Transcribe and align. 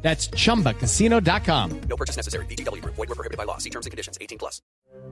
That's 0.00 0.28
chumbacasino.com. 0.28 1.80
No 1.88 1.96
purchase 1.96 2.16
necessary. 2.16 2.46
BGW. 2.46 2.82
Void 2.82 2.96
were 2.96 3.14
prohibited 3.14 3.36
by 3.36 3.44
law. 3.44 3.58
See 3.58 3.70
terms 3.70 3.86
and 3.86 3.90
conditions. 3.90 4.16
18 4.20 4.38
plus. 4.38 4.62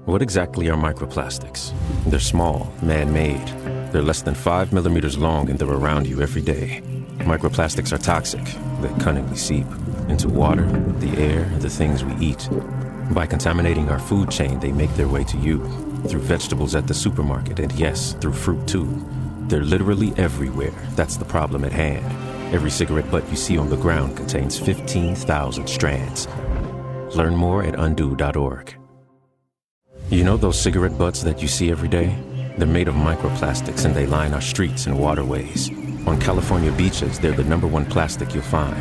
What 0.04 0.22
exactly 0.22 0.68
are 0.70 0.76
microplastics? 0.76 1.72
They're 2.06 2.20
small, 2.20 2.72
man-made. 2.82 3.46
They're 3.92 4.02
less 4.02 4.22
than 4.22 4.34
five 4.34 4.72
millimeters 4.72 5.18
long 5.18 5.50
and 5.50 5.58
they're 5.58 5.68
around 5.68 6.06
you 6.06 6.22
every 6.22 6.42
day. 6.42 6.82
Microplastics 7.18 7.92
are 7.92 7.98
toxic. 7.98 8.44
They 8.80 9.02
cunningly 9.02 9.36
seep 9.36 9.66
into 10.08 10.28
water, 10.28 10.66
the 11.00 11.10
air, 11.18 11.42
and 11.42 11.60
the 11.60 11.70
things 11.70 12.04
we 12.04 12.14
eat. 12.24 12.48
By 13.10 13.26
contaminating 13.26 13.88
our 13.88 13.98
food 13.98 14.30
chain, 14.30 14.60
they 14.60 14.72
make 14.72 14.94
their 14.94 15.08
way 15.08 15.24
to 15.24 15.38
you 15.38 15.58
through 16.08 16.20
vegetables 16.20 16.74
at 16.74 16.86
the 16.86 16.94
supermarket 16.94 17.58
and 17.58 17.72
yes, 17.72 18.14
through 18.14 18.32
fruit 18.32 18.66
too. 18.68 19.04
They're 19.48 19.64
literally 19.64 20.12
everywhere. 20.16 20.74
That's 20.94 21.16
the 21.16 21.24
problem 21.24 21.64
at 21.64 21.72
hand. 21.72 22.04
Every 22.52 22.70
cigarette 22.70 23.10
butt 23.10 23.28
you 23.28 23.36
see 23.36 23.58
on 23.58 23.68
the 23.68 23.76
ground 23.76 24.16
contains 24.16 24.56
15,000 24.56 25.66
strands. 25.68 26.28
Learn 27.16 27.34
more 27.34 27.64
at 27.64 27.74
undo.org. 27.74 28.76
You 30.10 30.22
know 30.22 30.36
those 30.36 30.60
cigarette 30.60 30.96
butts 30.96 31.24
that 31.24 31.42
you 31.42 31.48
see 31.48 31.72
every 31.72 31.88
day? 31.88 32.16
They're 32.56 32.68
made 32.68 32.86
of 32.86 32.94
microplastics 32.94 33.84
and 33.84 33.96
they 33.96 34.06
line 34.06 34.32
our 34.32 34.40
streets 34.40 34.86
and 34.86 34.96
waterways. 34.96 35.70
On 36.06 36.20
California 36.20 36.70
beaches, 36.70 37.18
they're 37.18 37.32
the 37.32 37.42
number 37.42 37.66
one 37.66 37.84
plastic 37.84 38.32
you'll 38.32 38.44
find. 38.44 38.80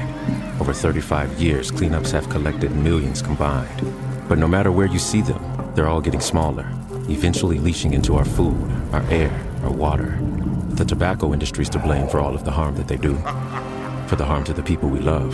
Over 0.61 0.71
35 0.71 1.41
years, 1.41 1.71
cleanups 1.71 2.11
have 2.11 2.29
collected 2.29 2.71
millions 2.75 3.23
combined. 3.23 3.81
But 4.29 4.37
no 4.37 4.47
matter 4.47 4.71
where 4.71 4.85
you 4.85 4.99
see 4.99 5.21
them, 5.21 5.43
they're 5.73 5.87
all 5.87 6.01
getting 6.01 6.21
smaller, 6.21 6.69
eventually 7.09 7.57
leaching 7.57 7.93
into 7.93 8.15
our 8.15 8.25
food, 8.25 8.71
our 8.91 9.01
air, 9.09 9.33
our 9.63 9.71
water. 9.71 10.19
The 10.75 10.83
tobacco 10.83 11.31
industry's 11.31 11.69
to 11.69 11.79
blame 11.79 12.09
for 12.09 12.19
all 12.19 12.35
of 12.35 12.43
the 12.43 12.51
harm 12.51 12.75
that 12.75 12.87
they 12.87 12.97
do. 12.97 13.15
For 14.07 14.17
the 14.17 14.25
harm 14.25 14.43
to 14.43 14.53
the 14.53 14.61
people 14.61 14.89
we 14.89 14.99
love, 14.99 15.33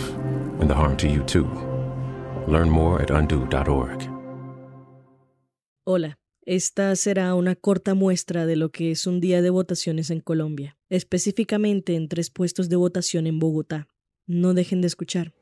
and 0.60 0.70
the 0.70 0.74
harm 0.74 0.96
to 0.98 1.08
you 1.08 1.24
too. 1.24 1.50
Learn 2.46 2.70
more 2.70 3.02
at 3.02 3.10
undo.org. 3.10 4.08
Hola, 5.84 6.16
esta 6.46 6.94
será 6.94 7.34
una 7.34 7.56
corta 7.56 7.94
muestra 7.94 8.46
de 8.46 8.54
lo 8.54 8.70
que 8.70 8.92
es 8.92 9.08
un 9.08 9.20
día 9.20 9.42
de 9.42 9.50
votaciones 9.50 10.10
en 10.10 10.20
Colombia, 10.20 10.76
específicamente 10.88 11.96
en 11.96 12.08
tres 12.08 12.30
puestos 12.30 12.68
de 12.68 12.76
votación 12.76 13.26
en 13.26 13.40
Bogotá. 13.40 13.88
No 14.28 14.54
dejen 14.54 14.80
de 14.80 14.86
escuchar. 14.86 15.34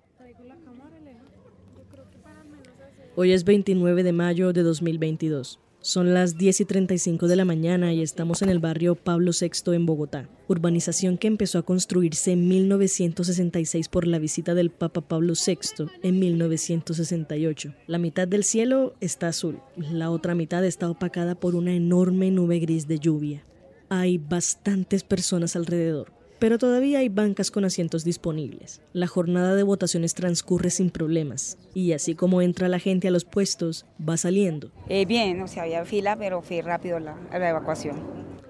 Hoy 3.16 3.32
es 3.32 3.44
29 3.44 4.02
de 4.02 4.12
mayo 4.12 4.54
de 4.54 4.62
2022. 4.62 5.60
Son 5.82 6.12
las 6.12 6.36
10 6.36 6.60
y 6.60 6.64
35 6.66 7.26
de 7.26 7.36
la 7.36 7.46
mañana 7.46 7.94
y 7.94 8.02
estamos 8.02 8.42
en 8.42 8.50
el 8.50 8.58
barrio 8.58 8.96
Pablo 8.96 9.32
VI 9.32 9.74
en 9.74 9.86
Bogotá, 9.86 10.28
urbanización 10.46 11.16
que 11.16 11.26
empezó 11.26 11.58
a 11.58 11.62
construirse 11.62 12.32
en 12.32 12.48
1966 12.48 13.88
por 13.88 14.06
la 14.06 14.18
visita 14.18 14.54
del 14.54 14.68
Papa 14.68 15.00
Pablo 15.00 15.32
VI 15.34 15.86
en 16.02 16.18
1968. 16.18 17.74
La 17.86 17.96
mitad 17.96 18.28
del 18.28 18.44
cielo 18.44 18.94
está 19.00 19.28
azul, 19.28 19.60
la 19.78 20.10
otra 20.10 20.34
mitad 20.34 20.62
está 20.66 20.90
opacada 20.90 21.34
por 21.34 21.54
una 21.54 21.72
enorme 21.72 22.30
nube 22.30 22.58
gris 22.58 22.86
de 22.86 22.98
lluvia. 22.98 23.42
Hay 23.88 24.18
bastantes 24.18 25.02
personas 25.02 25.56
alrededor, 25.56 26.12
pero 26.40 26.58
todavía 26.58 26.98
hay 26.98 27.08
bancas 27.08 27.50
con 27.50 27.64
asientos 27.64 28.02
disponibles. 28.02 28.80
La 28.92 29.06
jornada 29.06 29.54
de 29.54 29.62
votaciones 29.62 30.14
transcurre 30.14 30.70
sin 30.70 30.90
problemas 30.90 31.58
y 31.74 31.92
así 31.92 32.14
como 32.14 32.42
entra 32.42 32.68
la 32.68 32.80
gente 32.80 33.08
a 33.08 33.10
los 33.10 33.24
puestos, 33.24 33.86
va 34.06 34.16
saliendo. 34.16 34.72
Eh, 34.88 35.04
bien, 35.04 35.40
o 35.42 35.46
sea, 35.46 35.64
había 35.64 35.84
fila, 35.84 36.16
pero 36.16 36.42
fue 36.42 36.62
rápido 36.62 36.98
la, 36.98 37.16
la 37.30 37.50
evacuación. 37.50 38.00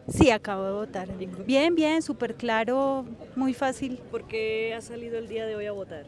Sí, 0.08 0.30
acabo 0.30 0.64
de 0.64 0.72
votar. 0.72 1.08
Bien, 1.46 1.74
bien, 1.74 2.00
súper 2.00 2.36
claro, 2.36 3.04
muy 3.36 3.54
fácil. 3.54 3.98
¿Por 4.10 4.26
qué 4.26 4.72
ha 4.74 4.80
salido 4.80 5.18
el 5.18 5.28
día 5.28 5.44
de 5.44 5.56
hoy 5.56 5.66
a 5.66 5.72
votar? 5.72 6.06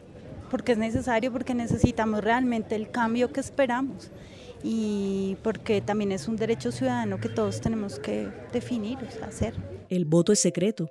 Porque 0.50 0.72
es 0.72 0.78
necesario, 0.78 1.32
porque 1.32 1.54
necesitamos 1.54 2.22
realmente 2.22 2.76
el 2.76 2.90
cambio 2.90 3.32
que 3.32 3.40
esperamos 3.40 4.10
y 4.62 5.36
porque 5.42 5.80
también 5.80 6.12
es 6.12 6.28
un 6.28 6.36
derecho 6.36 6.70
ciudadano 6.70 7.18
que 7.18 7.28
todos 7.28 7.60
tenemos 7.60 7.98
que 7.98 8.28
definir, 8.52 8.98
o 8.98 9.10
sea, 9.10 9.26
hacer. 9.26 9.54
El 9.88 10.04
voto 10.04 10.32
es 10.32 10.40
secreto, 10.40 10.88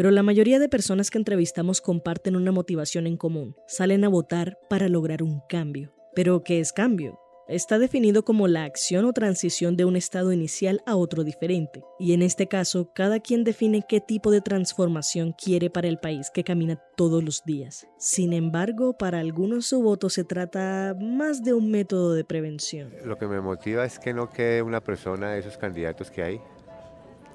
pero 0.00 0.10
la 0.10 0.22
mayoría 0.22 0.58
de 0.58 0.70
personas 0.70 1.10
que 1.10 1.18
entrevistamos 1.18 1.82
comparten 1.82 2.34
una 2.34 2.52
motivación 2.52 3.06
en 3.06 3.18
común. 3.18 3.54
Salen 3.66 4.02
a 4.02 4.08
votar 4.08 4.58
para 4.70 4.88
lograr 4.88 5.22
un 5.22 5.42
cambio. 5.46 5.92
¿Pero 6.14 6.42
qué 6.42 6.58
es 6.58 6.72
cambio? 6.72 7.20
Está 7.48 7.78
definido 7.78 8.24
como 8.24 8.48
la 8.48 8.64
acción 8.64 9.04
o 9.04 9.12
transición 9.12 9.76
de 9.76 9.84
un 9.84 9.96
estado 9.96 10.32
inicial 10.32 10.80
a 10.86 10.96
otro 10.96 11.22
diferente. 11.22 11.84
Y 11.98 12.14
en 12.14 12.22
este 12.22 12.46
caso, 12.46 12.90
cada 12.94 13.20
quien 13.20 13.44
define 13.44 13.84
qué 13.86 14.00
tipo 14.00 14.30
de 14.30 14.40
transformación 14.40 15.34
quiere 15.34 15.68
para 15.68 15.88
el 15.88 15.98
país 15.98 16.30
que 16.32 16.44
camina 16.44 16.80
todos 16.96 17.22
los 17.22 17.44
días. 17.44 17.86
Sin 17.98 18.32
embargo, 18.32 18.96
para 18.96 19.18
algunos 19.18 19.66
su 19.66 19.82
voto 19.82 20.08
se 20.08 20.24
trata 20.24 20.96
más 20.98 21.44
de 21.44 21.52
un 21.52 21.70
método 21.70 22.14
de 22.14 22.24
prevención. 22.24 22.90
Lo 23.04 23.18
que 23.18 23.26
me 23.26 23.42
motiva 23.42 23.84
es 23.84 23.98
que 23.98 24.14
no 24.14 24.30
quede 24.30 24.62
una 24.62 24.80
persona 24.80 25.32
de 25.32 25.40
esos 25.40 25.58
candidatos 25.58 26.10
que 26.10 26.22
hay 26.22 26.40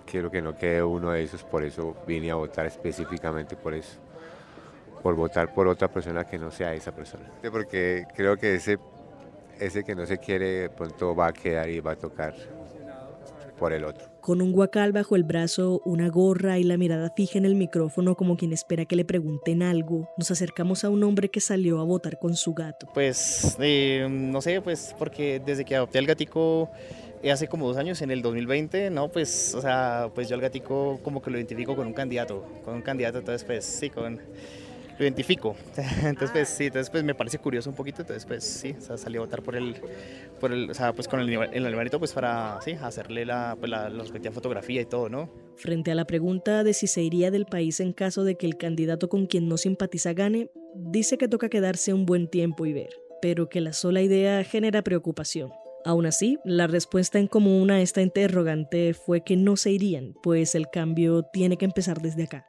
quiero 0.05 0.31
que 0.31 0.41
no 0.41 0.55
quede 0.55 0.83
uno 0.83 1.11
de 1.11 1.23
esos, 1.23 1.43
por 1.43 1.63
eso 1.63 1.95
vine 2.07 2.31
a 2.31 2.35
votar 2.35 2.65
específicamente 2.65 3.55
por 3.55 3.73
eso, 3.73 3.99
por 5.03 5.15
votar 5.15 5.53
por 5.53 5.67
otra 5.67 5.87
persona 5.87 6.23
que 6.25 6.37
no 6.37 6.51
sea 6.51 6.73
esa 6.73 6.93
persona. 6.93 7.29
Porque 7.51 8.05
creo 8.15 8.37
que 8.37 8.55
ese, 8.55 8.77
ese 9.59 9.83
que 9.83 9.95
no 9.95 10.05
se 10.05 10.17
quiere 10.17 10.45
de 10.45 10.69
pronto 10.69 11.15
va 11.15 11.27
a 11.27 11.33
quedar 11.33 11.69
y 11.69 11.79
va 11.79 11.91
a 11.91 11.95
tocar 11.95 12.33
por 13.57 13.73
el 13.73 13.83
otro. 13.85 14.05
Con 14.21 14.41
un 14.41 14.51
guacal 14.51 14.91
bajo 14.91 15.15
el 15.15 15.23
brazo, 15.23 15.81
una 15.85 16.09
gorra 16.09 16.57
y 16.57 16.63
la 16.63 16.77
mirada 16.77 17.11
fija 17.15 17.37
en 17.37 17.45
el 17.45 17.55
micrófono 17.55 18.15
como 18.15 18.37
quien 18.37 18.53
espera 18.53 18.85
que 18.85 18.95
le 18.95 19.05
pregunten 19.05 19.61
algo, 19.61 20.09
nos 20.17 20.31
acercamos 20.31 20.83
a 20.83 20.89
un 20.89 21.03
hombre 21.03 21.29
que 21.29 21.39
salió 21.39 21.79
a 21.79 21.83
votar 21.83 22.19
con 22.19 22.35
su 22.35 22.53
gato. 22.53 22.87
Pues 22.93 23.55
eh, 23.59 24.07
no 24.09 24.41
sé, 24.41 24.61
pues 24.61 24.95
porque 24.97 25.41
desde 25.45 25.63
que 25.63 25.75
adopté 25.75 25.99
al 25.99 26.05
gatico 26.05 26.69
hace 27.31 27.47
como 27.47 27.67
dos 27.67 27.77
años, 27.77 28.01
en 28.01 28.11
el 28.11 28.21
2020, 28.21 28.89
no, 28.89 29.09
pues, 29.09 29.55
o 29.55 29.61
sea, 29.61 30.09
pues 30.13 30.29
yo 30.29 30.35
al 30.35 30.41
gatico 30.41 30.99
como 31.03 31.21
que 31.21 31.31
lo 31.31 31.37
identifico 31.37 31.75
con 31.75 31.87
un 31.87 31.93
candidato, 31.93 32.45
con 32.63 32.75
un 32.75 32.81
candidato, 32.81 33.19
entonces 33.19 33.43
pues 33.43 33.65
sí, 33.65 33.89
con 33.89 34.19
lo 34.97 35.03
identifico. 35.03 35.55
Entonces, 36.03 36.31
pues 36.31 36.49
sí, 36.49 36.65
entonces 36.65 36.89
pues 36.89 37.03
me 37.03 37.13
parece 37.13 37.37
curioso 37.37 37.69
un 37.69 37.75
poquito, 37.75 38.01
entonces 38.01 38.25
pues 38.25 38.43
sí, 38.43 38.75
o 38.77 38.81
sea, 38.81 38.97
salí 38.97 39.17
a 39.17 39.21
votar 39.21 39.41
por 39.41 39.55
el, 39.55 39.75
por 40.39 40.51
el, 40.51 40.69
o 40.69 40.73
sea, 40.73 40.93
pues 40.93 41.07
con 41.07 41.19
el, 41.19 41.29
el 41.29 41.65
animalito 41.65 41.99
pues 41.99 42.13
para, 42.13 42.59
sí, 42.61 42.73
hacerle 42.73 43.25
la, 43.25 43.57
pues, 43.59 43.69
la, 43.69 43.89
la 43.89 44.03
respectiva 44.03 44.33
fotografía 44.33 44.81
y 44.81 44.85
todo, 44.85 45.09
¿no? 45.09 45.29
Frente 45.57 45.91
a 45.91 45.95
la 45.95 46.05
pregunta 46.05 46.63
de 46.63 46.73
si 46.73 46.87
se 46.87 47.01
iría 47.01 47.31
del 47.31 47.45
país 47.45 47.79
en 47.79 47.93
caso 47.93 48.23
de 48.23 48.35
que 48.35 48.45
el 48.45 48.57
candidato 48.57 49.09
con 49.09 49.25
quien 49.25 49.49
no 49.49 49.57
simpatiza 49.57 50.13
gane, 50.13 50.49
dice 50.73 51.17
que 51.17 51.27
toca 51.27 51.49
quedarse 51.49 51.93
un 51.93 52.05
buen 52.05 52.29
tiempo 52.29 52.65
y 52.65 52.73
ver, 52.73 52.89
pero 53.21 53.49
que 53.49 53.61
la 53.61 53.73
sola 53.73 54.01
idea 54.01 54.43
genera 54.43 54.81
preocupación. 54.81 55.51
Aún 55.85 56.07
así, 56.07 56.39
la 56.43 56.65
respuesta 56.65 57.19
en 57.19 57.27
común 57.27 57.69
a 57.69 57.79
esta 57.79 58.01
interrogante 58.01 58.95
fue 58.95 59.23
que 59.23 59.37
no 59.37 59.55
se 59.55 59.71
irían, 59.71 60.15
pues 60.23 60.55
el 60.55 60.67
cambio 60.71 61.21
tiene 61.31 61.57
que 61.57 61.65
empezar 61.65 62.01
desde 62.01 62.23
acá. 62.23 62.47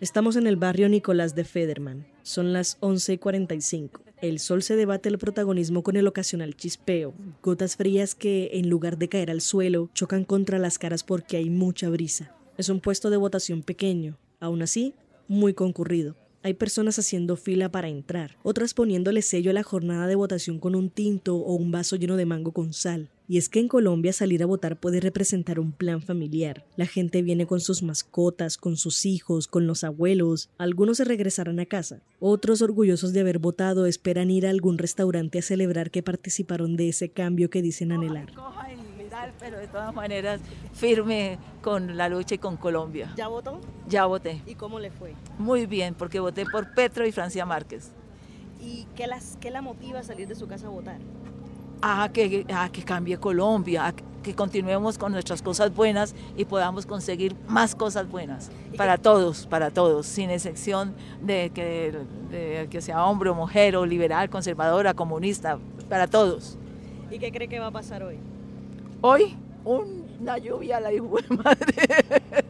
Estamos 0.00 0.34
en 0.34 0.48
el 0.48 0.56
barrio 0.56 0.88
Nicolás 0.88 1.36
de 1.36 1.44
Federman. 1.44 2.08
Son 2.24 2.52
las 2.52 2.76
11 2.80 3.12
y 3.12 3.18
45. 3.18 4.02
El 4.20 4.40
sol 4.40 4.64
se 4.64 4.74
debate 4.74 5.08
el 5.08 5.18
protagonismo 5.18 5.84
con 5.84 5.96
el 5.96 6.08
ocasional 6.08 6.56
chispeo, 6.56 7.14
gotas 7.40 7.76
frías 7.76 8.16
que, 8.16 8.50
en 8.54 8.68
lugar 8.68 8.98
de 8.98 9.08
caer 9.08 9.30
al 9.30 9.42
suelo, 9.42 9.90
chocan 9.94 10.24
contra 10.24 10.58
las 10.58 10.76
caras 10.76 11.04
porque 11.04 11.36
hay 11.36 11.50
mucha 11.50 11.88
brisa. 11.88 12.34
Es 12.56 12.68
un 12.68 12.80
puesto 12.80 13.10
de 13.10 13.16
votación 13.16 13.62
pequeño, 13.62 14.18
aún 14.40 14.62
así, 14.62 14.94
muy 15.28 15.54
concurrido. 15.54 16.16
Hay 16.44 16.54
personas 16.54 16.98
haciendo 16.98 17.36
fila 17.36 17.68
para 17.68 17.88
entrar, 17.88 18.36
otras 18.44 18.72
poniéndole 18.72 19.22
sello 19.22 19.50
a 19.50 19.54
la 19.54 19.64
jornada 19.64 20.06
de 20.06 20.14
votación 20.14 20.60
con 20.60 20.76
un 20.76 20.88
tinto 20.88 21.36
o 21.36 21.54
un 21.54 21.72
vaso 21.72 21.96
lleno 21.96 22.16
de 22.16 22.26
mango 22.26 22.52
con 22.52 22.72
sal. 22.72 23.10
Y 23.26 23.36
es 23.36 23.48
que 23.48 23.60
en 23.60 23.68
Colombia 23.68 24.12
salir 24.12 24.42
a 24.42 24.46
votar 24.46 24.78
puede 24.80 25.00
representar 25.00 25.60
un 25.60 25.72
plan 25.72 26.00
familiar. 26.00 26.64
La 26.76 26.86
gente 26.86 27.20
viene 27.20 27.46
con 27.46 27.60
sus 27.60 27.82
mascotas, 27.82 28.56
con 28.56 28.78
sus 28.78 29.04
hijos, 29.04 29.48
con 29.48 29.66
los 29.66 29.84
abuelos. 29.84 30.48
Algunos 30.56 30.96
se 30.96 31.04
regresarán 31.04 31.60
a 31.60 31.66
casa. 31.66 32.00
Otros, 32.20 32.62
orgullosos 32.62 33.12
de 33.12 33.20
haber 33.20 33.38
votado, 33.38 33.84
esperan 33.84 34.30
ir 34.30 34.46
a 34.46 34.50
algún 34.50 34.78
restaurante 34.78 35.40
a 35.40 35.42
celebrar 35.42 35.90
que 35.90 36.02
participaron 36.02 36.76
de 36.76 36.88
ese 36.88 37.10
cambio 37.10 37.50
que 37.50 37.60
dicen 37.60 37.92
anhelar. 37.92 38.32
Pero 39.38 39.58
de 39.58 39.68
todas 39.68 39.94
maneras, 39.94 40.40
firme 40.72 41.38
con 41.62 41.96
la 41.96 42.08
lucha 42.08 42.34
y 42.34 42.38
con 42.38 42.56
Colombia. 42.56 43.12
¿Ya 43.16 43.28
votó? 43.28 43.60
Ya 43.88 44.06
voté. 44.06 44.42
¿Y 44.46 44.54
cómo 44.54 44.80
le 44.80 44.90
fue? 44.90 45.14
Muy 45.38 45.66
bien, 45.66 45.94
porque 45.94 46.18
voté 46.20 46.44
por 46.44 46.74
Petro 46.74 47.06
y 47.06 47.12
Francia 47.12 47.46
Márquez. 47.46 47.92
¿Y 48.60 48.86
qué, 48.96 49.06
las, 49.06 49.36
qué 49.40 49.50
la 49.50 49.62
motiva 49.62 50.00
a 50.00 50.02
salir 50.02 50.26
de 50.26 50.34
su 50.34 50.48
casa 50.48 50.66
a 50.66 50.70
votar? 50.70 50.98
A 51.80 52.08
que, 52.12 52.44
a 52.52 52.68
que 52.70 52.82
cambie 52.82 53.18
Colombia, 53.18 53.86
a 53.86 53.92
que 53.92 54.34
continuemos 54.34 54.98
con 54.98 55.12
nuestras 55.12 55.42
cosas 55.42 55.72
buenas 55.72 56.16
y 56.36 56.44
podamos 56.44 56.86
conseguir 56.86 57.36
más 57.46 57.76
cosas 57.76 58.08
buenas 58.08 58.50
para 58.76 58.98
todos, 58.98 59.46
para 59.46 59.70
todos, 59.70 60.06
sin 60.06 60.30
excepción 60.30 60.96
de 61.22 61.50
que, 61.54 61.96
de 62.30 62.66
que 62.68 62.80
sea 62.80 63.04
hombre 63.04 63.30
o 63.30 63.34
mujer 63.34 63.76
o 63.76 63.86
liberal, 63.86 64.28
conservadora, 64.28 64.94
comunista, 64.94 65.60
para 65.88 66.08
todos. 66.08 66.58
¿Y 67.10 67.20
qué 67.20 67.30
cree 67.30 67.48
que 67.48 67.60
va 67.60 67.68
a 67.68 67.70
pasar 67.70 68.02
hoy? 68.02 68.18
Hoy, 69.00 69.36
una 69.64 70.38
lluvia, 70.38 70.80
la 70.80 70.92
hijo 70.92 71.18
madre. 71.30 71.74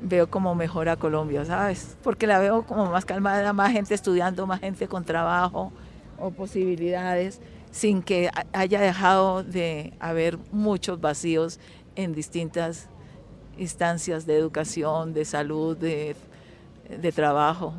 veo 0.00 0.30
como 0.30 0.54
mejora 0.54 0.96
Colombia, 0.96 1.44
¿sabes? 1.44 1.96
Porque 2.02 2.28
la 2.28 2.38
veo 2.38 2.62
como 2.64 2.86
más 2.86 3.04
calmada, 3.04 3.52
más 3.52 3.72
gente 3.72 3.94
estudiando, 3.94 4.46
más 4.46 4.60
gente 4.60 4.86
con 4.86 5.04
trabajo 5.04 5.72
o 6.18 6.30
posibilidades, 6.30 7.40
sin 7.72 8.02
que 8.02 8.30
haya 8.52 8.80
dejado 8.80 9.42
de 9.42 9.92
haber 9.98 10.38
muchos 10.52 11.00
vacíos 11.00 11.58
en 11.96 12.14
distintas 12.14 12.88
instancias 13.58 14.26
de 14.26 14.36
educación, 14.36 15.12
de 15.12 15.24
salud, 15.24 15.76
de, 15.76 16.14
de 16.88 17.12
trabajo. 17.12 17.74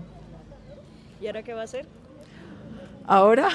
¿Y 1.21 1.27
ahora 1.27 1.43
qué 1.43 1.53
va 1.53 1.61
a 1.61 1.63
hacer? 1.63 1.85
Ahora 3.05 3.49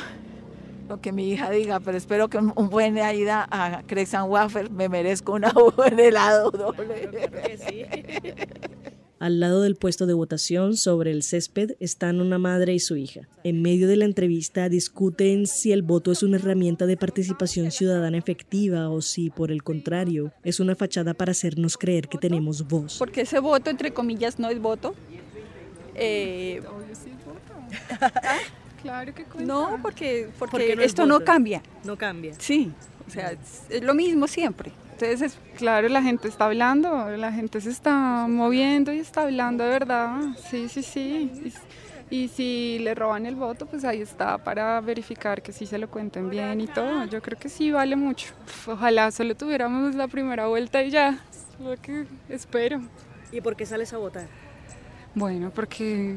lo 0.93 1.01
que 1.01 1.11
mi 1.11 1.31
hija 1.31 1.51
diga, 1.51 1.81
pero 1.81 1.97
espero 1.97 2.29
que 2.29 2.37
un, 2.37 2.53
un 2.55 2.69
buen 2.69 2.99
ida 2.99 3.49
a 3.51 3.83
Crepes 3.87 4.13
and 4.13 4.31
Waffle 4.31 4.69
me 4.69 4.91
merezco 4.91 5.33
una 5.33 5.51
buen 5.77 5.99
helado 5.99 6.51
doble. 6.51 7.09
Claro 7.11 7.43
que 7.43 7.57
sí. 7.57 7.85
Al 9.19 9.41
lado 9.41 9.63
del 9.63 9.77
puesto 9.77 10.05
de 10.05 10.13
votación, 10.13 10.77
sobre 10.77 11.13
el 11.13 11.23
césped, 11.23 11.77
están 11.81 12.21
una 12.21 12.39
madre 12.39 12.75
y 12.75 12.81
su 12.81 12.97
hija. 12.97 13.29
En 13.43 13.63
medio 13.63 13.89
de 13.89 13.97
la 13.97 14.05
entrevista 14.05 14.69
discuten 14.69 15.47
si 15.47 15.73
el 15.73 15.83
voto 15.83 16.13
es 16.13 16.23
una 16.25 16.37
herramienta 16.37 16.87
de 16.87 16.97
participación 16.97 17.71
ciudadana 17.71 18.19
efectiva 18.19 18.91
o 18.91 19.01
si, 19.01 19.31
por 19.31 19.51
el 19.51 19.63
contrario, 19.63 20.33
es 20.43 20.61
una 20.61 20.75
fachada 20.75 21.15
para 21.15 21.31
hacernos 21.31 21.79
creer 21.79 22.09
que 22.09 22.19
tenemos 22.19 22.67
voz. 22.67 22.99
Porque 22.99 23.23
ese 23.23 23.39
voto, 23.39 23.71
entre 23.71 23.95
comillas, 23.95 24.39
no 24.39 24.51
es 24.51 24.61
voto. 24.61 24.95
Eh, 25.95 26.61
Claro 28.83 29.15
que 29.15 29.25
cuenta. 29.25 29.53
no, 29.53 29.79
porque, 29.83 30.29
porque, 30.39 30.51
Porque 30.51 30.77
no 30.77 30.83
es 30.83 30.87
esto 30.89 31.07
no 31.07 31.21
cambia. 31.21 31.63
No 31.85 31.97
cambia. 31.97 32.35
Sí, 32.39 32.73
o 33.07 33.11
sea, 33.11 33.33
es, 33.33 33.65
es 33.71 33.83
lo 33.83 33.95
mismo 33.95 34.27
siempre. 34.27 34.73
Entonces, 34.93 35.23
es- 35.23 35.39
Claro, 35.57 35.89
la 35.89 36.03
gente 36.03 36.29
está 36.29 36.47
hablando, 36.47 37.09
la 37.17 37.33
gente 37.33 37.61
se 37.61 37.71
está 37.71 38.27
moviendo 38.29 38.93
y 38.93 38.99
está 38.99 39.23
hablando 39.23 39.65
de 39.65 39.71
verdad. 39.71 40.21
Sí, 40.51 40.69
sí, 40.69 40.83
sí. 40.83 41.53
Y, 42.11 42.15
y 42.25 42.29
si 42.29 42.79
le 42.81 42.95
roban 42.95 43.25
el 43.27 43.37
voto, 43.37 43.67
pues 43.67 43.85
ahí 43.85 44.03
está 44.03 44.37
para 44.39 44.81
verificar 44.81 45.41
que 45.43 45.53
sí 45.53 45.67
se 45.67 45.79
lo 45.79 45.89
cuenten 45.89 46.29
bien 46.31 46.61
y 46.61 46.67
todo. 46.67 47.05
Yo 47.07 47.23
creo 47.23 47.39
que 47.39 47.49
sí 47.49 47.71
vale 47.71 47.97
mucho. 47.97 48.33
Uf, 48.47 48.69
Ojalá 48.69 49.11
solo 49.11 49.35
tuviéramos 49.37 49.95
la 49.95 50.09
primera 50.09 50.47
vuelta 50.47 50.83
y 50.83 50.91
ya. 50.91 51.19
Es 51.31 51.65
lo 51.65 51.77
que 51.81 52.05
espero. 52.29 52.81
¿Y 53.31 53.41
por 53.41 53.57
qué 53.57 53.65
sales 53.65 53.93
a 53.95 53.99
votar? 53.99 54.27
Bueno, 55.15 55.51
porque 55.55 56.17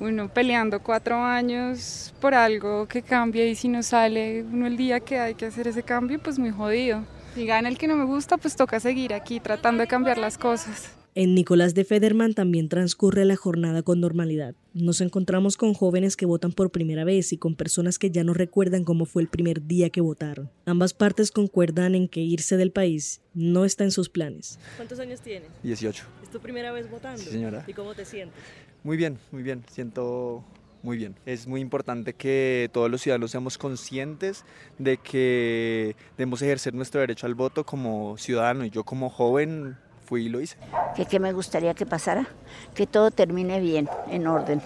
uno 0.00 0.28
peleando 0.28 0.80
cuatro 0.82 1.16
años 1.16 2.14
por 2.20 2.34
algo 2.34 2.86
que 2.86 3.02
cambia 3.02 3.46
y 3.46 3.54
si 3.54 3.68
no 3.68 3.82
sale 3.82 4.42
uno 4.42 4.66
el 4.66 4.76
día 4.76 5.00
que 5.00 5.18
hay 5.18 5.34
que 5.34 5.46
hacer 5.46 5.68
ese 5.68 5.82
cambio, 5.82 6.18
pues 6.18 6.38
muy 6.38 6.50
jodido. 6.50 7.04
Si 7.34 7.46
gana 7.46 7.68
el 7.68 7.78
que 7.78 7.86
no 7.86 7.96
me 7.96 8.04
gusta, 8.04 8.38
pues 8.38 8.56
toca 8.56 8.80
seguir 8.80 9.12
aquí 9.12 9.40
tratando 9.40 9.82
de 9.82 9.86
cambiar 9.86 10.18
las 10.18 10.38
cosas. 10.38 10.90
En 11.14 11.34
Nicolás 11.34 11.72
de 11.72 11.84
Federman 11.84 12.34
también 12.34 12.68
transcurre 12.68 13.24
la 13.24 13.36
jornada 13.36 13.82
con 13.82 14.00
normalidad. 14.00 14.54
Nos 14.74 15.00
encontramos 15.00 15.56
con 15.56 15.72
jóvenes 15.72 16.14
que 16.14 16.26
votan 16.26 16.52
por 16.52 16.70
primera 16.70 17.04
vez 17.04 17.32
y 17.32 17.38
con 17.38 17.56
personas 17.56 17.98
que 17.98 18.10
ya 18.10 18.22
no 18.22 18.34
recuerdan 18.34 18.84
cómo 18.84 19.06
fue 19.06 19.22
el 19.22 19.28
primer 19.28 19.66
día 19.66 19.88
que 19.88 20.02
votaron. 20.02 20.50
Ambas 20.66 20.92
partes 20.92 21.30
concuerdan 21.30 21.94
en 21.94 22.08
que 22.08 22.20
irse 22.20 22.58
del 22.58 22.70
país 22.70 23.22
no 23.32 23.64
está 23.64 23.84
en 23.84 23.92
sus 23.92 24.10
planes. 24.10 24.58
¿Cuántos 24.76 24.98
años 24.98 25.22
tienes? 25.22 25.48
18. 25.62 26.04
¿Es 26.22 26.30
tu 26.30 26.38
primera 26.38 26.70
vez 26.70 26.90
votando? 26.90 27.22
Sí, 27.22 27.30
señora. 27.30 27.64
¿Y 27.66 27.72
cómo 27.72 27.94
te 27.94 28.04
sientes? 28.04 28.38
Muy 28.86 28.96
bien, 28.96 29.18
muy 29.32 29.42
bien. 29.42 29.64
Siento 29.68 30.44
muy 30.84 30.96
bien. 30.96 31.16
Es 31.26 31.48
muy 31.48 31.60
importante 31.60 32.12
que 32.12 32.70
todos 32.72 32.88
los 32.88 33.02
ciudadanos 33.02 33.32
seamos 33.32 33.58
conscientes 33.58 34.44
de 34.78 34.96
que 34.96 35.96
debemos 36.16 36.40
ejercer 36.40 36.72
nuestro 36.72 37.00
derecho 37.00 37.26
al 37.26 37.34
voto 37.34 37.66
como 37.66 38.16
ciudadano. 38.16 38.64
Y 38.64 38.70
yo 38.70 38.84
como 38.84 39.10
joven 39.10 39.76
fui 40.04 40.26
y 40.26 40.28
lo 40.28 40.40
hice. 40.40 40.56
que 40.94 41.04
qué 41.04 41.18
me 41.18 41.32
gustaría 41.32 41.74
que 41.74 41.84
pasara, 41.84 42.28
que 42.76 42.86
todo 42.86 43.10
termine 43.10 43.58
bien, 43.58 43.88
en 44.08 44.28
orden. 44.28 44.62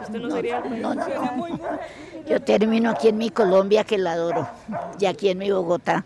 ¿Usted 0.00 0.20
no, 0.20 0.30
sería 0.30 0.58
el 0.58 0.80
no, 0.80 0.94
no. 0.94 1.04
Suena 1.04 1.32
muy 1.32 1.50
mal. 1.50 1.80
Yo 2.28 2.40
termino 2.40 2.90
aquí 2.90 3.08
en 3.08 3.18
mi 3.18 3.30
Colombia, 3.30 3.82
que 3.82 3.98
la 3.98 4.12
adoro, 4.12 4.48
y 5.00 5.06
aquí 5.06 5.28
en 5.28 5.38
mi 5.38 5.50
Bogotá. 5.50 6.04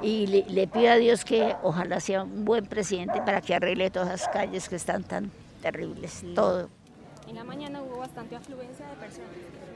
Y 0.00 0.26
le, 0.26 0.46
le 0.48 0.66
pido 0.66 0.90
a 0.90 0.96
Dios 0.96 1.22
que 1.22 1.54
ojalá 1.62 2.00
sea 2.00 2.22
un 2.22 2.46
buen 2.46 2.64
presidente 2.64 3.20
para 3.20 3.42
que 3.42 3.54
arregle 3.54 3.90
todas 3.90 4.08
las 4.08 4.28
calles 4.28 4.70
que 4.70 4.76
están 4.76 5.04
tan 5.04 5.30
terribles, 5.60 6.24
todo. 6.34 6.70
En 7.28 7.34
la 7.34 7.44
mañana 7.44 7.82
hubo 7.82 7.98
bastante 7.98 8.36
afluencia 8.36 8.86
de 8.88 8.96
personas. 8.96 9.30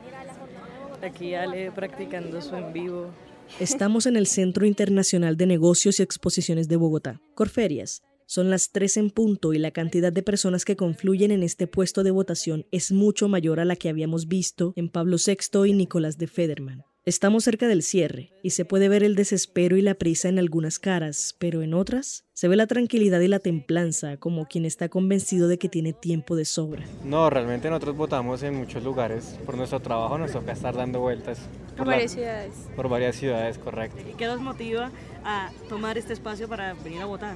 Era 0.07 0.25
la 0.25 0.35
jornada 0.35 0.67
de 0.73 0.85
Bogotá. 0.85 1.07
Aquí 1.07 1.35
Ale 1.35 1.73
practicando 1.73 2.41
su 2.41 2.55
en 2.55 2.73
vivo. 2.73 3.11
Estamos 3.59 4.07
en 4.07 4.17
el 4.17 4.27
Centro 4.29 4.65
Internacional 4.65 5.37
de 5.37 5.47
Negocios 5.47 5.99
y 5.99 6.03
Exposiciones 6.03 6.69
de 6.69 6.77
Bogotá, 6.77 7.21
Corferias. 7.35 8.03
Son 8.27 8.49
las 8.49 8.71
3 8.71 8.99
en 8.99 9.11
punto 9.11 9.53
y 9.53 9.59
la 9.59 9.73
cantidad 9.73 10.13
de 10.13 10.23
personas 10.23 10.65
que 10.65 10.77
confluyen 10.77 11.33
en 11.33 11.43
este 11.43 11.67
puesto 11.67 12.05
de 12.05 12.13
votación 12.13 12.65
es 12.71 12.93
mucho 12.93 13.29
mayor 13.29 13.59
a 13.59 13.65
la 13.65 13.75
que 13.75 13.89
habíamos 13.89 14.29
visto 14.29 14.73
en 14.77 14.89
Pablo 14.89 15.17
VI 15.17 15.67
y 15.67 15.73
Nicolás 15.73 16.17
de 16.17 16.29
Federman. 16.29 16.85
Estamos 17.07 17.45
cerca 17.45 17.67
del 17.67 17.83
cierre 17.83 18.31
y 18.43 18.51
se 18.51 18.67
puede 18.67 18.91
ver 18.91 19.03
el 19.03 19.15
desespero 19.15 19.79
y 19.79 19.83
la 19.83 19.95
prisa 19.95 20.29
en 20.29 20.39
algunas 20.39 20.79
caras, 20.79 21.35
pero 21.39 21.63
en 21.63 21.73
otras 21.73 22.27
se 22.35 22.47
ve 22.47 22.57
la 22.57 22.67
tranquilidad 22.67 23.21
y 23.21 23.29
la 23.29 23.39
templanza 23.39 24.19
como 24.19 24.45
quien 24.45 24.67
está 24.67 24.91
convencido 24.91 25.49
de 25.49 25.59
que 25.59 25.71
tiene 25.71 25.95
tiempo 25.95 26.37
de 26.37 26.45
sobra. 26.45 26.85
No, 27.03 27.31
realmente 27.31 27.71
nosotros 27.71 27.97
votamos 27.97 28.43
en 28.43 28.55
muchos 28.55 28.85
lugares. 28.85 29.39
Por 29.47 29.57
nuestro 29.57 29.81
trabajo 29.81 30.19
nos 30.19 30.33
toca 30.33 30.53
estar 30.53 30.77
dando 30.77 31.01
vueltas. 31.01 31.39
Por 31.75 31.87
la- 31.87 31.95
varias 31.95 32.13
ciudades. 32.13 32.53
Por 32.77 32.89
varias 32.91 33.17
ciudades, 33.17 33.57
correcto. 33.57 33.97
¿Y 34.07 34.13
qué 34.13 34.27
nos 34.27 34.41
motiva 34.43 34.91
a 35.25 35.51
tomar 35.71 35.97
este 35.97 36.13
espacio 36.13 36.49
para 36.49 36.75
venir 36.75 37.01
a 37.01 37.07
votar? 37.07 37.35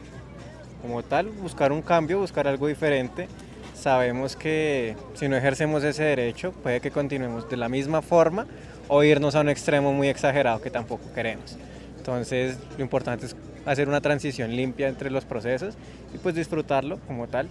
Como 0.83 1.03
tal, 1.03 1.29
buscar 1.31 1.73
un 1.73 1.81
cambio, 1.81 2.19
buscar 2.19 2.47
algo 2.47 2.67
diferente. 2.67 3.29
Sabemos 3.75 4.37
que 4.37 4.95
si 5.15 5.27
no 5.27 5.37
ejercemos 5.37 5.83
ese 5.85 6.03
derecho, 6.05 6.53
puede 6.53 6.81
que 6.83 6.91
continuemos 6.91 7.49
de 7.49 7.57
la 7.57 7.69
misma 7.71 8.03
forma 8.03 8.47
o 8.89 9.03
irnos 9.03 9.35
a 9.35 9.41
un 9.41 9.49
extremo 9.49 9.93
muy 9.93 10.09
exagerado 10.09 10.61
que 10.61 10.71
tampoco 10.71 11.13
queremos. 11.15 11.57
Entonces, 11.99 12.59
lo 12.77 12.85
importante 12.85 13.27
es 13.27 13.37
hacer 13.65 13.89
una 13.89 14.01
transición 14.01 14.55
limpia 14.55 14.89
entre 14.89 15.11
los 15.11 15.25
procesos 15.25 15.75
y 16.15 16.19
pues 16.19 16.35
disfrutarlo 16.35 16.99
como 17.07 17.27
tal. 17.29 17.49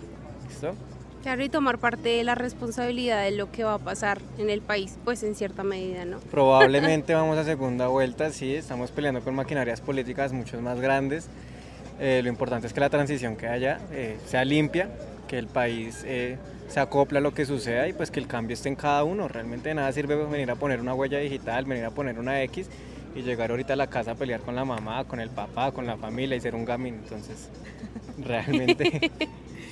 ¿Listo? 0.48 0.76
Claro, 1.24 1.42
y 1.42 1.48
tomar 1.48 1.78
parte 1.78 2.10
de 2.10 2.24
la 2.26 2.36
responsabilidad 2.36 3.24
de 3.24 3.32
lo 3.32 3.50
que 3.50 3.64
va 3.64 3.76
a 3.76 3.80
pasar 3.80 4.20
en 4.38 4.50
el 4.50 4.62
país, 4.62 4.98
pues 5.06 5.24
en 5.24 5.36
cierta 5.36 5.64
medida, 5.64 6.04
¿no? 6.04 6.20
Probablemente 6.32 7.14
vamos 7.14 7.38
a 7.38 7.46
segunda 7.46 7.88
vuelta, 7.88 8.30
sí, 8.30 8.54
estamos 8.54 8.92
peleando 8.92 9.22
con 9.22 9.34
maquinarias 9.34 9.80
políticas 9.80 10.34
mucho 10.34 10.60
más 10.62 10.82
grandes. 10.82 11.30
Eh, 12.00 12.20
lo 12.22 12.30
importante 12.30 12.68
es 12.68 12.74
que 12.74 12.82
la 12.82 12.90
transición 12.90 13.38
que 13.38 13.48
haya 13.48 13.80
eh, 13.92 14.18
sea 14.26 14.44
limpia, 14.44 14.90
que 15.34 15.40
el 15.40 15.48
país 15.48 16.04
eh, 16.06 16.38
se 16.70 16.80
acople 16.80 17.18
a 17.18 17.22
lo 17.22 17.34
que 17.34 17.44
suceda 17.48 17.88
y 17.88 17.94
pues 17.94 18.12
que 18.12 18.20
el 18.20 18.28
cambio 18.28 18.54
esté 18.54 18.70
en 18.70 18.76
cada 18.76 19.04
uno. 19.04 19.28
Realmente 19.28 19.70
de 19.70 19.74
nada 19.74 19.92
sirve 19.92 20.16
venir 20.16 20.52
a 20.52 20.56
poner 20.56 20.80
una 20.80 20.94
huella 20.94 21.18
digital, 21.18 21.66
venir 21.66 21.86
a 21.86 21.90
poner 21.90 22.20
una 22.20 22.44
X 22.44 22.68
y 23.16 23.24
llegar 23.24 23.50
ahorita 23.50 23.74
a 23.74 23.76
la 23.76 23.88
casa 23.88 24.12
a 24.12 24.16
pelear 24.16 24.42
con 24.42 24.54
la 24.56 24.64
mamá, 24.64 25.06
con 25.06 25.20
el 25.20 25.32
papá, 25.32 25.72
con 25.72 25.88
la 25.88 25.98
familia 25.98 26.38
y 26.38 26.40
ser 26.40 26.54
un 26.54 26.66
gamín. 26.66 27.00
Entonces, 27.04 27.50
realmente, 28.24 29.10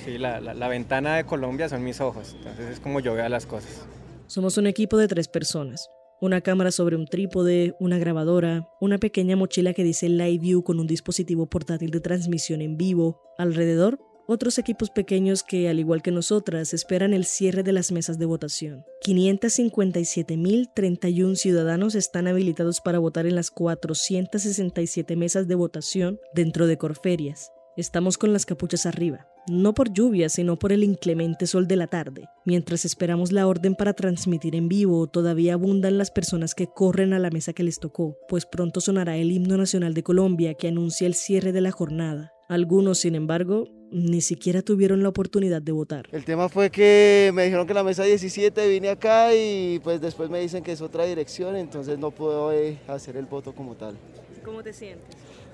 sí, 0.04 0.18
la, 0.18 0.40
la- 0.40 0.54
la 0.54 0.66
ventana 0.66 1.14
de 1.14 1.22
Colombia 1.22 1.68
son 1.68 1.84
mis 1.84 2.00
ojos. 2.00 2.34
Entonces 2.38 2.66
es 2.68 2.80
como 2.80 2.98
yo 2.98 3.14
veo 3.14 3.28
las 3.28 3.46
cosas. 3.46 3.84
Somos 4.26 4.58
un 4.58 4.66
equipo 4.66 4.96
de 4.96 5.06
tres 5.06 5.28
personas. 5.28 5.88
Una 6.20 6.40
cámara 6.40 6.72
sobre 6.72 6.96
un 6.96 7.06
trípode, 7.06 7.76
una 7.78 7.98
grabadora, 7.98 8.68
una 8.80 8.98
pequeña 8.98 9.36
mochila 9.36 9.74
que 9.74 9.84
dice 9.84 10.08
Live 10.08 10.38
View 10.38 10.64
con 10.64 10.80
un 10.80 10.88
dispositivo 10.88 11.46
portátil 11.46 11.90
de 11.92 12.00
transmisión 12.00 12.62
en 12.62 12.76
vivo. 12.76 13.20
Alrededor, 13.38 14.00
otros 14.32 14.58
equipos 14.58 14.90
pequeños 14.90 15.44
que, 15.44 15.68
al 15.68 15.78
igual 15.78 16.02
que 16.02 16.10
nosotras, 16.10 16.74
esperan 16.74 17.14
el 17.14 17.24
cierre 17.24 17.62
de 17.62 17.72
las 17.72 17.92
mesas 17.92 18.18
de 18.18 18.26
votación. 18.26 18.84
557.031 19.06 21.36
ciudadanos 21.36 21.94
están 21.94 22.26
habilitados 22.26 22.80
para 22.80 22.98
votar 22.98 23.26
en 23.26 23.36
las 23.36 23.50
467 23.50 25.16
mesas 25.16 25.46
de 25.46 25.54
votación 25.54 26.18
dentro 26.34 26.66
de 26.66 26.78
Corferias. 26.78 27.52
Estamos 27.76 28.18
con 28.18 28.32
las 28.34 28.44
capuchas 28.44 28.84
arriba, 28.84 29.28
no 29.48 29.72
por 29.72 29.94
lluvia, 29.94 30.28
sino 30.28 30.58
por 30.58 30.72
el 30.72 30.84
inclemente 30.84 31.46
sol 31.46 31.66
de 31.66 31.76
la 31.76 31.86
tarde. 31.86 32.28
Mientras 32.44 32.84
esperamos 32.84 33.32
la 33.32 33.46
orden 33.46 33.74
para 33.74 33.94
transmitir 33.94 34.54
en 34.54 34.68
vivo, 34.68 35.06
todavía 35.06 35.54
abundan 35.54 35.96
las 35.96 36.10
personas 36.10 36.54
que 36.54 36.66
corren 36.66 37.14
a 37.14 37.18
la 37.18 37.30
mesa 37.30 37.54
que 37.54 37.62
les 37.62 37.78
tocó, 37.78 38.18
pues 38.28 38.44
pronto 38.44 38.82
sonará 38.82 39.16
el 39.16 39.32
himno 39.32 39.56
nacional 39.56 39.94
de 39.94 40.02
Colombia 40.02 40.52
que 40.52 40.68
anuncia 40.68 41.06
el 41.06 41.14
cierre 41.14 41.52
de 41.52 41.62
la 41.62 41.70
jornada. 41.70 42.34
Algunos, 42.46 42.98
sin 42.98 43.14
embargo, 43.14 43.70
ni 43.92 44.22
siquiera 44.22 44.62
tuvieron 44.62 45.02
la 45.02 45.10
oportunidad 45.10 45.60
de 45.60 45.70
votar. 45.70 46.08
El 46.12 46.24
tema 46.24 46.48
fue 46.48 46.70
que 46.70 47.30
me 47.34 47.44
dijeron 47.44 47.66
que 47.66 47.74
la 47.74 47.84
mesa 47.84 48.04
17 48.04 48.66
vine 48.68 48.88
acá 48.88 49.34
y 49.34 49.80
pues 49.84 50.00
después 50.00 50.30
me 50.30 50.40
dicen 50.40 50.64
que 50.64 50.72
es 50.72 50.80
otra 50.80 51.04
dirección, 51.04 51.56
entonces 51.56 51.98
no 51.98 52.10
puedo 52.10 52.52
eh, 52.52 52.78
hacer 52.88 53.16
el 53.16 53.26
voto 53.26 53.54
como 53.54 53.74
tal. 53.74 53.96
¿Cómo 54.42 54.62
te 54.62 54.72
sientes? 54.72 55.06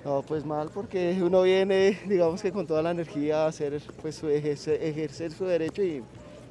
No, 0.05 0.23
pues 0.23 0.45
mal 0.45 0.71
porque 0.73 1.19
uno 1.21 1.43
viene, 1.43 1.99
digamos 2.07 2.41
que 2.41 2.53
con 2.53 2.67
toda 2.67 2.81
la 2.81 2.93
energía 2.93 3.45
a 3.45 3.49
hacer, 3.49 3.83
pues, 4.01 4.15
su 4.15 4.29
ejercer, 4.29 4.81
ejercer 4.83 5.33
su 5.33 5.45
derecho 5.45 5.83
y 5.83 6.03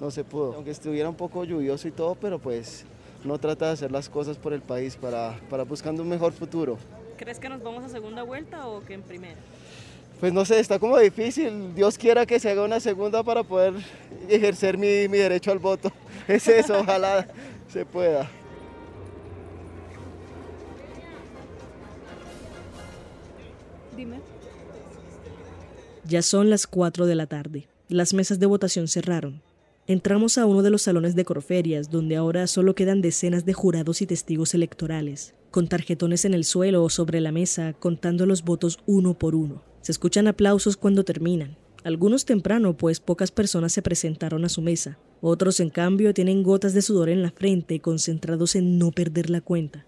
no 0.02 0.12
se 0.12 0.26
pudo. 0.26 0.54
Aunque 0.54 0.72
estuviera 0.72 1.10
un 1.10 1.16
poco 1.16 1.46
lluvioso 1.46 1.88
y 1.88 1.92
todo, 1.92 2.16
pero 2.16 2.38
pues 2.38 2.86
no 3.24 3.40
trata 3.40 3.68
de 3.68 3.72
hacer 3.72 3.92
las 3.92 4.10
cosas 4.10 4.38
por 4.38 4.52
el 4.54 4.62
país 4.62 4.98
para, 4.98 5.40
para 5.50 5.64
buscando 5.64 6.04
un 6.04 6.10
mejor 6.10 6.34
futuro. 6.34 6.78
¿Crees 7.18 7.40
que 7.40 7.50
nos 7.50 7.64
vamos 7.64 7.84
a 7.84 7.90
segunda 7.90 8.24
vuelta 8.24 8.68
o 8.68 8.84
que 8.84 8.94
en 8.94 9.02
primera? 9.02 9.40
Pues 10.20 10.34
no 10.34 10.46
sé, 10.46 10.60
está 10.60 10.80
como 10.80 10.98
difícil. 10.98 11.76
Dios 11.76 11.98
quiera 11.98 12.26
que 12.26 12.40
se 12.40 12.50
haga 12.50 12.64
una 12.64 12.80
segunda 12.80 13.24
para 13.24 13.44
poder 13.44 13.74
ejercer 14.28 14.78
mi, 14.78 15.08
mi 15.08 15.18
derecho 15.18 15.52
al 15.52 15.60
voto. 15.60 15.92
Es 16.28 16.48
eso, 16.48 16.80
ojalá 16.80 17.26
se 17.72 17.86
pueda. 17.86 18.30
Dime. 23.96 24.20
Ya 26.04 26.22
son 26.22 26.50
las 26.50 26.68
4 26.68 27.06
de 27.06 27.16
la 27.16 27.28
tarde. 27.28 27.68
Las 27.88 28.14
mesas 28.14 28.40
de 28.40 28.46
votación 28.46 28.88
cerraron. 28.88 29.42
Entramos 29.88 30.38
a 30.38 30.46
uno 30.46 30.64
de 30.64 30.70
los 30.70 30.82
salones 30.82 31.16
de 31.16 31.24
Corferias, 31.24 31.90
donde 31.90 32.18
ahora 32.18 32.46
solo 32.48 32.76
quedan 32.76 33.02
decenas 33.02 33.46
de 33.46 33.54
jurados 33.54 34.02
y 34.02 34.06
testigos 34.06 34.54
electorales, 34.54 35.34
con 35.50 35.70
tarjetones 35.70 36.26
en 36.26 36.34
el 36.34 36.44
suelo 36.44 36.84
o 36.84 36.90
sobre 36.90 37.22
la 37.22 37.32
mesa, 37.32 37.72
contando 37.72 38.26
los 38.26 38.44
votos 38.44 38.80
uno 38.86 39.18
por 39.18 39.34
uno. 39.34 39.67
Se 39.88 39.94
escuchan 39.94 40.28
aplausos 40.28 40.76
cuando 40.76 41.06
terminan, 41.06 41.56
algunos 41.86 42.26
temprano, 42.26 42.76
pues 42.76 43.00
pocas 43.00 43.32
personas 43.32 43.72
se 43.72 43.82
presentaron 43.82 44.44
a 44.44 44.50
su 44.50 44.62
mesa. 44.62 44.98
Otros, 45.22 45.62
en 45.62 45.70
cambio, 45.70 46.14
tienen 46.14 46.44
gotas 46.44 46.74
de 46.74 46.82
sudor 46.82 47.08
en 47.08 47.22
la 47.22 47.32
frente, 47.32 47.80
concentrados 47.80 48.58
en 48.58 48.80
no 48.80 48.92
perder 48.92 49.30
la 49.30 49.40
cuenta. 49.40 49.86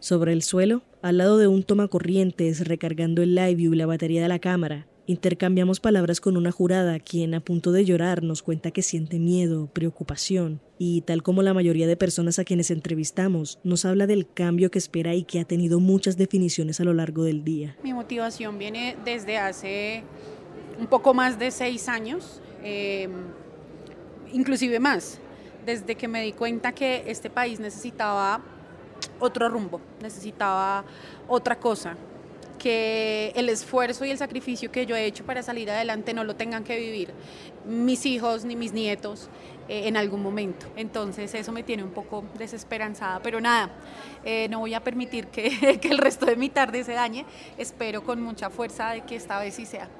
Sobre 0.00 0.32
el 0.32 0.42
suelo, 0.42 0.82
al 1.02 1.18
lado 1.18 1.38
de 1.38 1.46
un 1.46 1.62
tomacorrientes 1.62 2.66
recargando 2.66 3.22
el 3.22 3.36
live 3.36 3.62
y 3.62 3.68
la 3.76 3.86
batería 3.86 4.22
de 4.22 4.28
la 4.28 4.40
cámara, 4.40 4.88
intercambiamos 5.06 5.80
palabras 5.80 6.20
con 6.20 6.36
una 6.36 6.52
jurada 6.52 6.98
quien 7.00 7.34
a 7.34 7.40
punto 7.40 7.72
de 7.72 7.84
llorar 7.84 8.22
nos 8.22 8.42
cuenta 8.42 8.70
que 8.70 8.82
siente 8.82 9.18
miedo, 9.18 9.68
preocupación 9.72 10.60
y 10.78 11.02
tal 11.02 11.22
como 11.22 11.42
la 11.42 11.54
mayoría 11.54 11.86
de 11.86 11.96
personas 11.96 12.38
a 12.38 12.44
quienes 12.44 12.70
entrevistamos, 12.70 13.58
nos 13.64 13.84
habla 13.84 14.06
del 14.06 14.28
cambio 14.32 14.70
que 14.70 14.78
espera 14.78 15.14
y 15.14 15.24
que 15.24 15.40
ha 15.40 15.44
tenido 15.44 15.80
muchas 15.80 16.16
definiciones 16.16 16.80
a 16.80 16.84
lo 16.84 16.94
largo 16.94 17.24
del 17.24 17.44
día. 17.44 17.76
Mi 17.82 17.92
motivación 17.92 18.58
viene 18.58 18.96
desde 19.04 19.38
hace 19.38 20.04
un 20.78 20.86
poco 20.86 21.14
más 21.14 21.38
de 21.38 21.50
seis 21.50 21.88
años, 21.88 22.40
eh, 22.64 23.08
inclusive 24.32 24.80
más, 24.80 25.18
desde 25.64 25.94
que 25.94 26.08
me 26.08 26.22
di 26.22 26.32
cuenta 26.32 26.72
que 26.72 27.04
este 27.06 27.30
país 27.30 27.60
necesitaba 27.60 28.42
otro 29.20 29.48
rumbo, 29.48 29.80
necesitaba 30.00 30.84
otra 31.28 31.58
cosa, 31.58 31.96
que 32.62 33.32
el 33.34 33.48
esfuerzo 33.48 34.04
y 34.04 34.10
el 34.10 34.18
sacrificio 34.18 34.70
que 34.70 34.86
yo 34.86 34.94
he 34.94 35.04
hecho 35.04 35.24
para 35.26 35.42
salir 35.42 35.68
adelante 35.68 36.14
no 36.14 36.22
lo 36.22 36.36
tengan 36.36 36.62
que 36.62 36.78
vivir 36.78 37.12
mis 37.66 38.06
hijos 38.06 38.44
ni 38.44 38.54
mis 38.54 38.72
nietos 38.72 39.28
eh, 39.68 39.88
en 39.88 39.96
algún 39.96 40.22
momento. 40.22 40.66
Entonces 40.76 41.34
eso 41.34 41.50
me 41.50 41.64
tiene 41.64 41.82
un 41.82 41.90
poco 41.90 42.24
desesperanzada, 42.38 43.20
pero 43.20 43.40
nada, 43.40 43.74
eh, 44.24 44.46
no 44.48 44.60
voy 44.60 44.74
a 44.74 44.80
permitir 44.80 45.26
que, 45.26 45.78
que 45.82 45.88
el 45.88 45.98
resto 45.98 46.24
de 46.26 46.36
mi 46.36 46.50
tarde 46.50 46.84
se 46.84 46.92
dañe. 46.92 47.26
Espero 47.58 48.04
con 48.04 48.22
mucha 48.22 48.48
fuerza 48.48 48.90
de 48.90 49.00
que 49.00 49.16
esta 49.16 49.40
vez 49.40 49.54
sí 49.54 49.66
sea. 49.66 49.90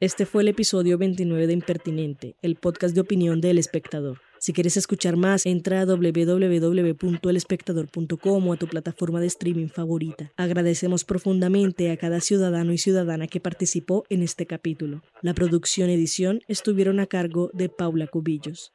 Este 0.00 0.26
fue 0.26 0.42
el 0.42 0.48
episodio 0.48 0.96
29 0.96 1.48
de 1.48 1.54
Impertinente, 1.54 2.36
el 2.40 2.54
podcast 2.54 2.94
de 2.94 3.00
opinión 3.00 3.40
del 3.40 3.58
espectador. 3.58 4.20
Si 4.38 4.52
quieres 4.52 4.76
escuchar 4.76 5.16
más, 5.16 5.44
entra 5.44 5.80
a 5.80 5.86
www.elespectador.com 5.86 8.46
o 8.46 8.52
a 8.52 8.56
tu 8.56 8.68
plataforma 8.68 9.20
de 9.20 9.26
streaming 9.26 9.66
favorita. 9.66 10.30
Agradecemos 10.36 11.04
profundamente 11.04 11.90
a 11.90 11.96
cada 11.96 12.20
ciudadano 12.20 12.72
y 12.72 12.78
ciudadana 12.78 13.26
que 13.26 13.40
participó 13.40 14.04
en 14.08 14.22
este 14.22 14.46
capítulo. 14.46 15.02
La 15.20 15.34
producción 15.34 15.90
y 15.90 15.94
edición 15.94 16.42
estuvieron 16.46 17.00
a 17.00 17.06
cargo 17.06 17.50
de 17.52 17.68
Paula 17.68 18.06
Cubillos. 18.06 18.70